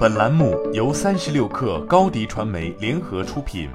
[0.00, 3.68] 本栏目由三十六氪高低传媒联合出品。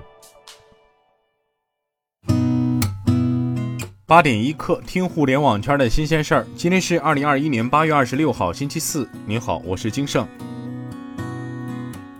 [4.07, 6.47] 八点一刻，听互联网圈的新鲜事儿。
[6.55, 9.07] 今天是二零二一年八月二十六号，星期四。
[9.27, 10.27] 您好，我是金盛。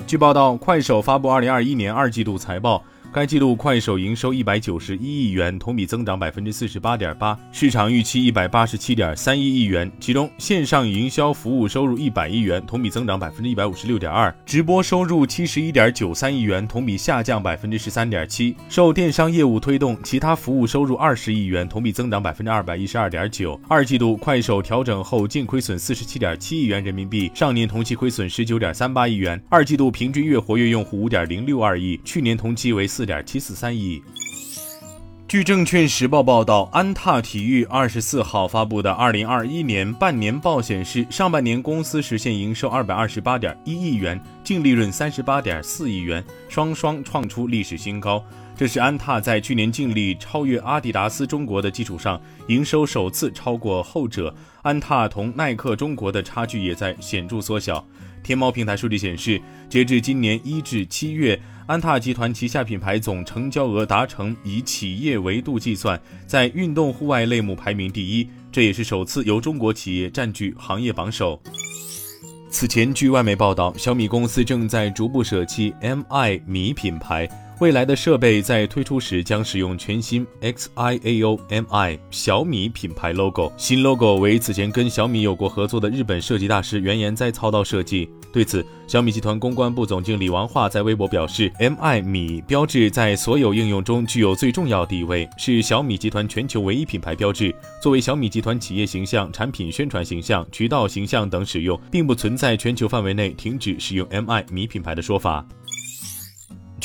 [0.06, 2.84] 据报道，快手发布二零二一年二季度财报。
[3.16, 9.90] 该季度快手营收一百九十一亿元，同比增长百分之四十八点八，市场预期一百八十七点三一亿元。
[10.02, 18.54] 其中，线上营销服务收入一百亿元，同比增长百分之一百五十六点二；直播收入七十一点九三亿元，同比下降百分之十三点七。
[18.68, 23.58] 受电商业务推动，其他服务收入二十亿元，同比增长百分之二百一十二点九。
[23.70, 29.42] 二季度快手调整后净亏损四十七点七亿元人民币，上年同期亏损十九点三八亿元。
[29.48, 33.05] 二季度平均月活跃用户五点零六二亿，去年同期为四。
[33.06, 34.02] 点七四三亿。
[35.28, 48.24] 据证券时报报道，安踏体育二十四号发布的二零二一年半年报显示，上半年公司实现营收二百二十八点一亿元，净利润三十八点四亿元，双双创出历史新高。
[48.58, 54.34] 这是安踏在去年净利超越阿迪达斯中国的基础上，营收首次超过后者。
[54.62, 57.86] 安踏同耐克中国的差距也在显著缩小。
[58.24, 61.40] 天猫平台数据显示，截至今年一至七月。
[61.68, 71.42] 安踏集团旗下品牌总成交额达成以企业维度计算，在运动户外类目排名第一，这也是首次由中国企业占据行业榜首。
[72.50, 77.28] 此前，据外媒报道，小米公司正在逐步舍弃 Mi 米品牌。
[77.60, 88.10] 未来的设备在推出时将使用全新 Xiaomi 小米品牌 logo，新 logo 为此前跟小米有过合作的日本设计大师原研哉操刀设计。
[88.34, 97.56] 对此，小米集团公关部总经理王化在微博表示：“Mi 米标志在所有应用中具有最重要地位，是小米集团全球唯一品牌标志。
[97.82, 105.46] 作为小米集团企业形象、产品宣传形象、渠道形象等使用，并不存在全球范围内停止使用 Mi 米品牌的说法。”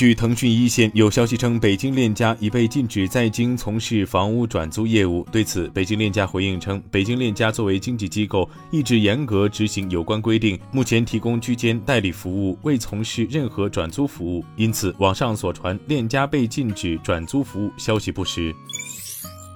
[0.01, 5.27] 据腾讯一线有消息称，北京链家已被禁止在京从事房屋转租业务。
[5.31, 14.43] 对此，北京链家回应称，北京链家作为经纪机构，一直严格执行有关规定，目前提供居间代理服务，未从事任何转租服务。
[14.57, 18.57] 因此，网上所传链家被禁止转租服务消息不实。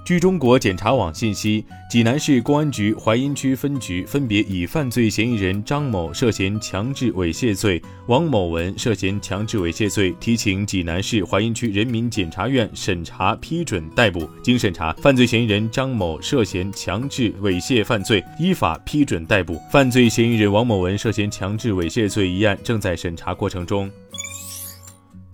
[0.05, 14.29] 据中国检察网信息，济南市公安局淮阴区分局分别以犯罪嫌疑人张某涉嫌强制猥亵罪、王某文涉嫌强制猥亵罪，提请济南市淮阴区人民检察院审查批准逮捕。
[14.43, 23.89] 经审查，犯罪嫌疑人张某涉嫌强制猥亵犯罪，依法批准逮捕；犯罪嫌疑人王某文涉嫌强制猥亵罪一案正在审查过程中。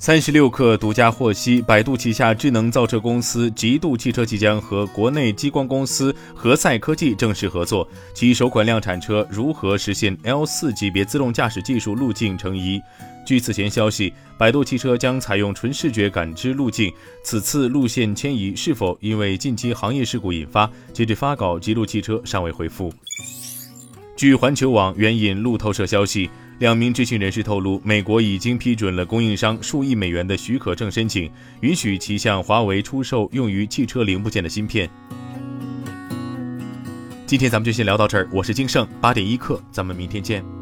[0.01, 12.81] 三十六氪独家获悉，百度旗下智能造车公司极度汽车即将和国内激光公司和赛科技正式合作，其首款量产车如何实现 L 四级别自动驾驶技术路径成疑。
[13.27, 16.91] 据此前消息，百度汽车将采用纯视觉感知路径，
[17.23, 20.67] 此次路线迁移是否因为近期行业事故引发？
[20.91, 22.91] 截至发稿，极度汽车尚未回复。
[24.15, 26.27] 据环球网援引路透社消息。
[26.61, 31.27] 两名知情人士透露，美国已经批准了供应商数亿美元的许可证申请，
[31.61, 34.87] 允许其向华为出售用于汽车零部件的芯片。
[37.25, 40.60] 今天咱们就先聊到这儿，我是金盛八点一刻，咱们明天见。